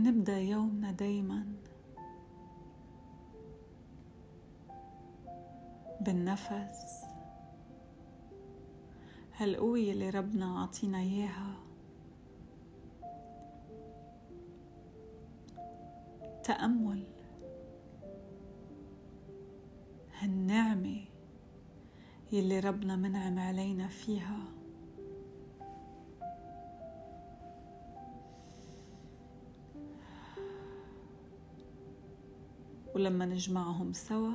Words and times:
نبدأ 0.00 0.38
يومنا 0.38 0.92
دايما 0.92 1.46
بالنفس. 6.00 7.04
هالقوة 9.36 9.78
اللي 9.78 10.10
ربنا 10.10 10.60
عطينا 10.60 10.98
إياها؟ 10.98 11.54
تأمل. 16.44 17.06
هالنعمة 20.18 21.04
يلي 22.32 22.60
ربنا 22.60 22.96
منعم 22.96 23.38
علينا 23.38 23.88
فيها. 23.88 24.59
ولما 33.00 33.24
نجمعهم 33.26 33.92
سوا؟ 33.92 34.32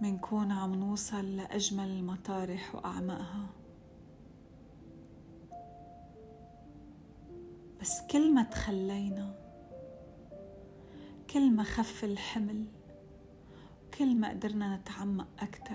منكون 0.00 0.52
عم 0.52 0.74
نوصل 0.74 1.36
لأجمل 1.36 1.88
المطارح 1.88 2.74
وأعمقها 2.74 3.46
بس 7.80 8.00
كل 8.10 8.34
ما 8.34 8.42
تخلينا 8.42 9.34
كل 11.30 11.50
ما 11.50 11.62
خف 11.62 12.04
الحمل 12.04 12.64
كل 13.98 14.16
ما 14.16 14.28
قدرنا 14.30 14.76
نتعمق 14.76 15.28
أكتر 15.38 15.67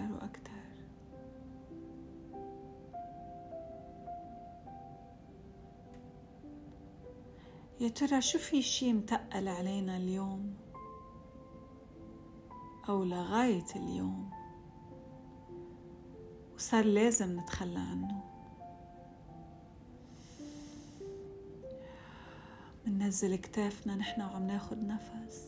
يا 7.79 7.87
ترى 7.87 8.21
شو 8.21 8.39
في 8.39 8.61
شي 8.61 8.93
متقل 8.93 9.47
علينا 9.47 9.97
اليوم؟ 9.97 10.53
أو 12.89 13.03
لغاية 13.03 13.65
اليوم؟ 13.75 14.31
وصار 16.55 16.85
لازم 16.85 17.39
نتخلى 17.39 17.79
عنه. 17.79 18.23
مننزل 22.85 23.35
كتافنا 23.35 23.95
نحن 23.95 24.21
وعم 24.21 24.47
ناخد 24.47 24.77
نفس. 24.77 25.47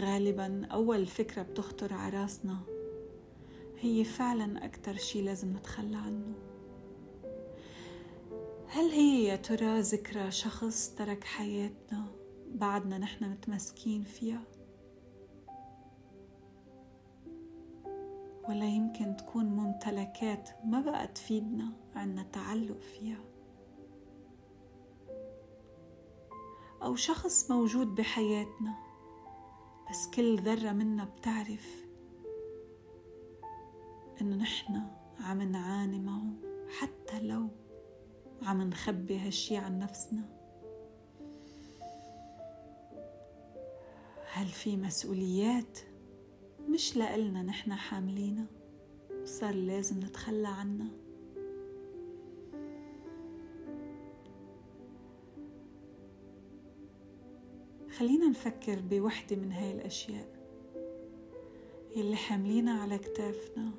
غالبا 0.00 0.66
أول 0.66 1.06
فكرة 1.06 1.42
بتخطر 1.42 1.94
على 1.94 2.18
راسنا. 2.22 2.58
هي 3.78 4.04
فعلا 4.04 4.64
أكتر 4.64 4.96
شي 4.96 5.22
لازم 5.22 5.56
نتخلى 5.56 5.96
عنه. 5.96 6.34
هل 8.66 8.90
هي 8.90 9.24
يا 9.24 9.36
ترى 9.36 9.80
ذكرى 9.80 10.30
شخص 10.30 10.94
ترك 10.94 11.24
حياتنا 11.24 12.06
بعدنا 12.54 12.98
نحن 12.98 13.24
متمسكين 13.30 14.02
فيها؟ 14.02 14.42
ولا 18.48 18.66
يمكن 18.66 19.16
تكون 19.16 19.44
ممتلكات 19.44 20.50
ما 20.64 20.80
بقى 20.80 21.06
تفيدنا 21.06 21.72
عنا 21.94 22.22
تعلق 22.22 22.80
فيها؟ 22.80 23.24
أو 26.82 26.96
شخص 26.96 27.50
موجود 27.50 27.94
بحياتنا 27.94 28.89
بس 29.90 30.10
كل 30.10 30.40
ذرة 30.40 30.72
منا 30.72 31.04
بتعرف 31.04 31.84
إنه 34.20 34.36
نحن 34.36 34.82
عم 35.20 35.42
نعاني 35.42 35.98
معه 35.98 36.32
حتى 36.78 37.20
لو 37.20 37.48
عم 38.42 38.62
نخبي 38.62 39.18
هالشي 39.18 39.56
عن 39.56 39.78
نفسنا. 39.78 40.24
هل 44.32 44.46
في 44.46 44.76
مسؤوليات 44.76 45.78
مش 46.68 46.96
لإلنا 46.96 47.42
نحن 47.42 47.72
حاملينها؟ 47.72 48.46
وصار 49.22 49.54
لازم 49.54 49.98
نتخلى 50.00 50.48
عنها. 50.48 50.90
خلينا 58.00 58.28
نفكر 58.28 58.80
بوحدة 58.80 59.36
من 59.36 59.52
هاي 59.52 59.72
الأشياء 59.72 60.28
يلي 61.96 62.16
حاملينا 62.16 62.72
على 62.72 62.98
كتافنا 62.98 63.70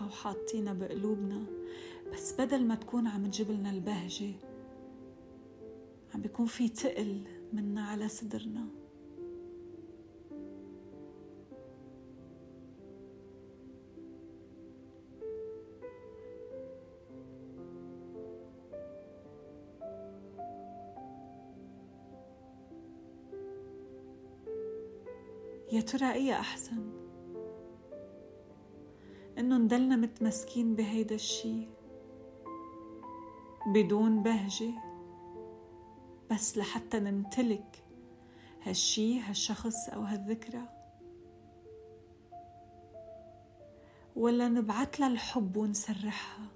أو 0.00 0.08
حاطينها 0.08 0.72
بقلوبنا. 0.72 1.44
بس 2.12 2.32
بدل 2.32 2.64
ما 2.64 2.74
تكون 2.74 3.06
عم 3.06 3.26
تجيبلنا 3.26 3.70
البهجة 3.70 4.32
عم 6.14 6.20
بيكون 6.20 6.46
في 6.46 6.68
تقل 6.68 7.20
منا 7.52 7.84
على 7.84 8.08
صدرنا. 8.08 8.66
يا 25.76 25.80
ترى 25.80 26.12
إيه 26.12 26.32
أحسن؟ 26.32 26.92
إنه 29.38 29.56
نضلنا 29.58 29.96
متمسكين 29.96 30.74
بهيدا 30.74 31.14
الشي 31.14 31.68
بدون 33.66 34.22
بهجة 34.22 34.70
بس 36.30 36.58
لحتى 36.58 37.00
نمتلك 37.00 37.84
هالشي 38.62 39.20
هالشخص 39.20 39.88
أو 39.88 40.02
هالذكرى. 40.02 40.62
ولا 44.16 44.48
نبعت 44.48 45.00
لها 45.00 45.08
الحب 45.08 45.56
ونسرحها. 45.56 46.46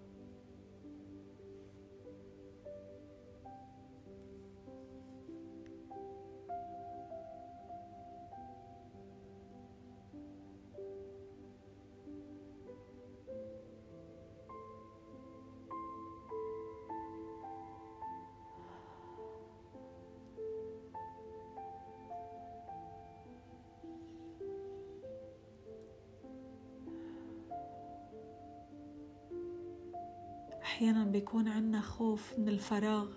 أحيانا 30.80 31.04
بيكون 31.04 31.48
عنا 31.48 31.80
خوف 31.80 32.38
من 32.38 32.48
الفراغ. 32.48 33.08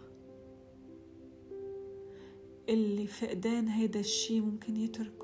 اللي 2.69 3.07
فقدان 3.07 3.67
هيدا 3.67 3.99
الشي 3.99 4.41
ممكن 4.41 4.77
يتركه. 4.77 5.22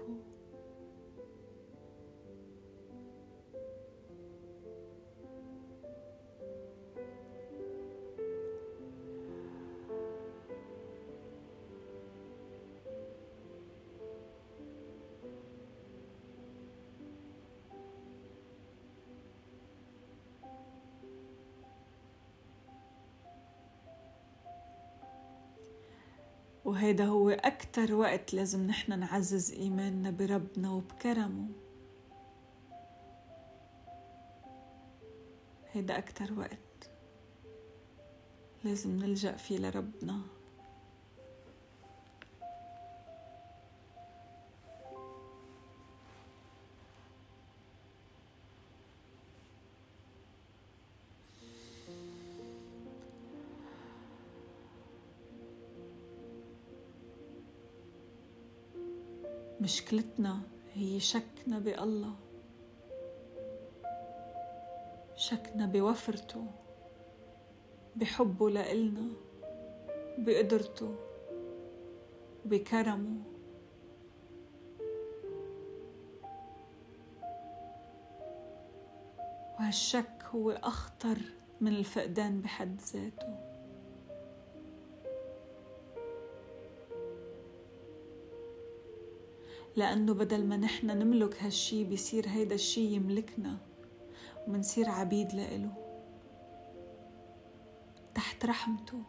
وهيدا 26.70 27.06
هو 27.06 27.30
أكتر 27.30 27.94
وقت 27.94 28.34
لازم 28.34 28.68
نحن 28.68 29.00
نعزز 29.00 29.52
إيماننا 29.52 30.12
بربنا 30.12 30.72
وبكرمه. 30.72 31.48
هيدا 35.72 35.98
أكتر 35.98 36.34
وقت 36.34 36.90
لازم 38.64 39.00
نلجأ 39.00 39.32
فيه 39.32 39.58
لربنا. 39.58 40.22
مشكلتنا 59.62 60.40
هي 60.74 61.00
شكنا 61.00 61.60
بالله. 61.60 62.14
شكنا 65.16 65.66
بوفرته 65.66 66.46
بحبه 67.96 68.50
لإلنا 68.50 69.08
بقدرته 70.18 70.96
بكرمه. 72.46 73.22
وهالشك 79.60 80.24
هو 80.36 80.52
أخطر 80.52 81.18
من 81.62 81.76
الفقدان 81.76 82.42
بحد 82.42 82.82
ذاته. 82.82 83.49
لأنه 89.76 90.14
بدل 90.14 90.46
ما 90.46 90.58
نحن 90.58 90.88
نملك 90.88 91.44
هالشي 91.44 91.84
بيصير 91.84 92.28
هيدا 92.30 92.56
الشي 92.56 92.82
يملكنا. 92.82 93.58
ومنصير 94.48 94.90
عبيد 94.90 95.34
لإله. 95.34 95.74
تحت 98.16 98.46
رحمته. 98.46 99.04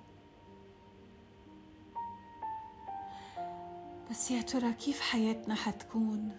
بس 4.10 4.30
يا 4.30 4.42
ترى 4.42 4.72
كيف 4.72 5.00
حياتنا 5.00 5.54
حتكون؟ 5.54 6.36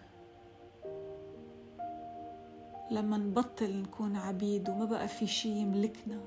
لما 2.91 3.17
نبطل 3.17 3.81
نكون 3.81 4.15
عبيد 4.15 4.69
وما 4.69 4.85
بقى 4.85 5.07
في 5.07 5.27
شي 5.27 5.49
يملكنا. 5.49 6.21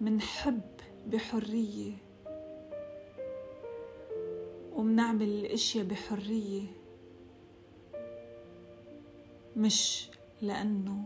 منحب 0.00 0.60
بحرية. 1.06 2.05
ومنعمل 4.76 5.22
الاشياء 5.22 5.84
بحرية 5.84 6.66
مش 9.56 10.10
لأنه 10.42 11.04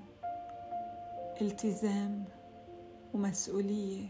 التزام 1.41 2.25
ومسؤولية 3.15 4.07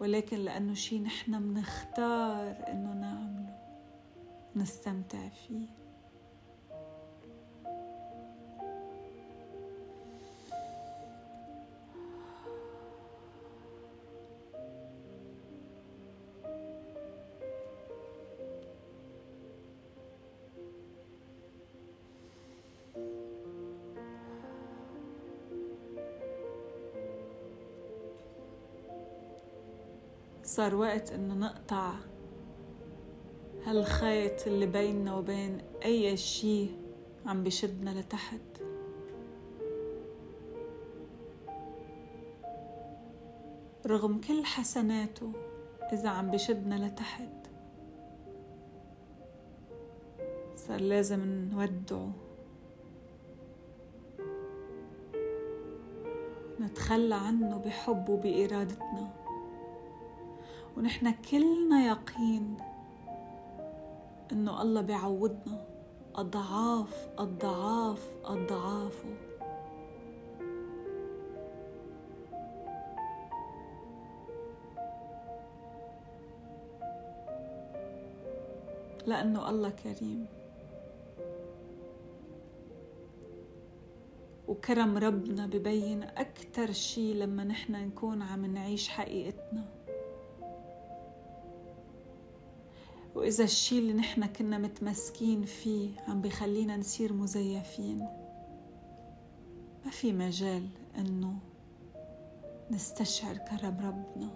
ولكن 0.00 0.36
لأنه 0.36 0.74
شي 0.74 0.98
نحن 0.98 1.42
منختار 1.42 2.64
إنه 2.68 2.92
نعمله 2.92 3.56
نستمتع 4.56 5.28
فيه. 5.28 5.66
صار 30.56 30.74
وقت 30.74 31.12
إنه 31.12 31.34
نقطع 31.34 31.92
هالخيط 33.64 34.46
اللي 34.46 34.66
بيننا 34.66 35.14
وبين 35.14 35.58
أي 35.84 36.16
شي 36.16 36.66
عم 37.26 37.44
بشدنا 37.44 38.00
لتحت. 38.00 38.40
رغم 43.86 44.20
كل 44.20 44.44
حسناته 44.44 45.32
إذا 45.92 46.08
عم 46.08 46.30
بشدنا 46.30 46.86
لتحت 46.86 47.46
صار 50.56 50.80
لازم 50.80 51.48
نودعه. 51.52 52.12
نتخلى 56.60 57.14
عنه 57.14 57.58
بحب 57.58 58.08
وبإرادتنا. 58.08 59.25
ونحن 60.76 61.10
كلنا 61.30 61.86
يقين 61.86 62.56
إنه 64.32 64.62
الله 64.62 64.80
بيعوضنا 64.80 65.66
اضعاف 66.14 67.08
اضعاف 67.18 68.16
اضعافه 68.24 69.14
لأنه 79.06 79.50
الله 79.50 79.70
كريم. 79.70 80.26
وكرم 84.48 84.98
ربنا 84.98 85.46
ببين 85.46 86.02
أكتر 86.02 86.72
شي 86.72 87.14
لما 87.14 87.44
نحن 87.44 87.72
نكون 87.72 88.22
عم 88.22 88.46
نعيش 88.46 88.88
حقيقتنا. 88.88 89.85
وإذا 93.16 93.44
الشي 93.44 93.78
اللي 93.78 93.92
نحن 93.92 94.26
كنا 94.26 94.58
متمسكين 94.58 95.44
فيه 95.44 95.90
عم 96.08 96.20
بخلينا 96.20 96.76
نصير 96.76 97.12
مزيفين 97.12 97.98
ما 99.84 99.90
في 99.90 100.12
مجال 100.12 100.68
إنه 100.98 101.38
نستشعر 102.70 103.36
كرم 103.36 103.76
ربنا. 103.80 104.30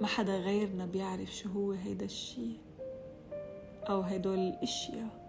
ما 0.00 0.06
حدا 0.06 0.36
غيرنا 0.36 0.86
بيعرف 0.86 1.36
شو 1.36 1.48
هو 1.48 1.72
هيدا 1.72 2.04
الشي 2.04 2.56
أو 3.88 4.00
هدول 4.00 4.38
الأشياء. 4.38 5.20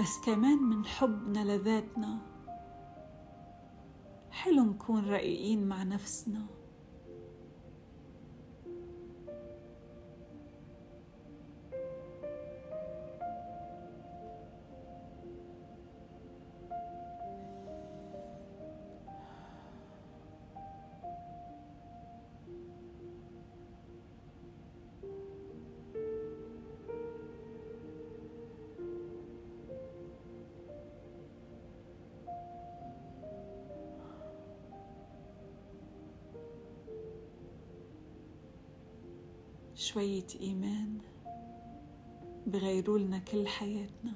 بس 0.00 0.20
كمان 0.26 0.58
من 0.58 0.84
حبنا 0.84 1.44
لذاتنا 1.44 2.18
حلو 4.30 4.62
نكون 4.62 5.10
رقيقين 5.10 5.68
مع 5.68 5.82
نفسنا. 5.82 6.46
شوية 39.78 40.26
إيمان 40.40 40.98
بغيروا 42.46 42.98
لنا 42.98 43.18
كل 43.18 43.48
حياتنا. 43.48 44.12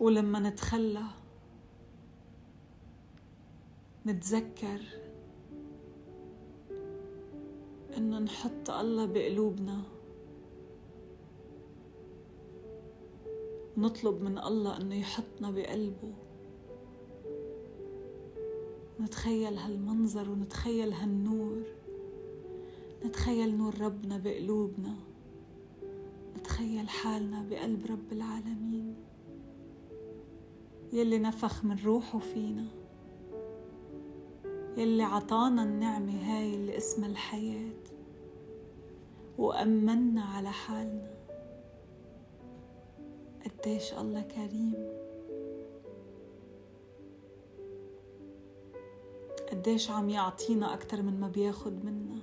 ولما 0.00 0.38
نتخلى 0.40 1.04
نتذكر 4.06 4.80
إنه 7.96 8.18
نحط 8.18 8.70
الله 8.70 9.06
بقلوبنا. 9.06 9.82
نطلب 13.76 14.22
من 14.22 14.38
الله 14.38 14.76
إنه 14.76 14.94
يحطنا 14.94 15.50
بقلبه. 15.50 16.12
نتخيل 19.00 19.58
هالمنظر 19.58 20.30
ونتخيل 20.30 20.92
هالنور. 20.92 21.62
نتخيل 23.04 23.56
نور 23.56 23.80
ربنا 23.80 24.18
بقلوبنا. 24.18 24.94
نتخيل 26.36 26.88
حالنا 26.88 27.42
بقلب 27.50 27.86
رب 27.86 28.12
العالمين. 28.12 29.09
يلي 30.92 31.18
نفخ 31.18 31.64
من 31.64 31.84
روحه 31.84 32.18
فينا 32.18 32.66
يلي 34.76 35.02
عطانا 35.02 35.62
النعمة 35.62 36.12
هاي 36.12 36.54
اللي 36.54 36.76
اسمها 36.76 37.08
الحياة 37.08 37.80
وأمنا 39.38 40.22
على 40.22 40.50
حالنا. 40.50 41.10
قديش 43.44 43.92
الله 43.92 44.20
كريم. 44.20 45.00
قديش 49.50 49.90
عم 49.90 50.10
يعطينا 50.10 50.74
أكتر 50.74 51.02
من 51.02 51.20
ما 51.20 51.28
بياخد 51.28 51.84
منا. 51.84 52.18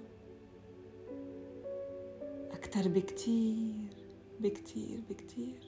أكتر 2.52 2.88
بكتير 2.88 3.96
بكتير 4.40 5.00
بكتير. 5.10 5.67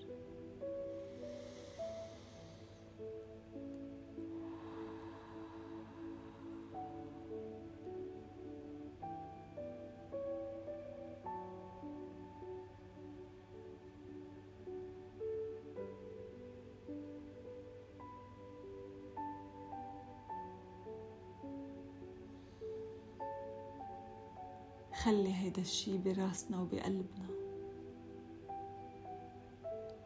خلي 25.03 25.34
هيدا 25.34 25.62
الشي 25.62 25.98
براسنا 25.98 26.62
وبقلبنا. 26.62 27.29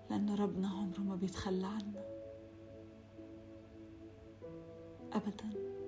لأنه 0.09 0.35
ربنا 0.35 0.69
عمره 0.69 0.99
ما 0.99 1.15
بيتخلى 1.15 1.67
عنا. 1.67 2.05
أبداً. 5.13 5.82